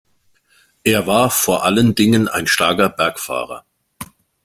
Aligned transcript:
Er 0.83 1.05
war 1.05 1.29
vor 1.29 1.63
allen 1.63 1.93
Dingen 1.93 2.27
ein 2.27 2.47
starker 2.47 2.89
Bergfahrer. 2.89 3.65